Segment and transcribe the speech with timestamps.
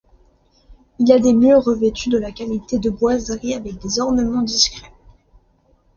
[0.97, 4.91] Il a des murs revêtus de la qualité de boiseries avec des ornements discrets.